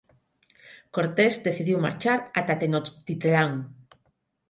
[0.97, 3.51] Cortés decidiu marchar ata Tenochtitlán.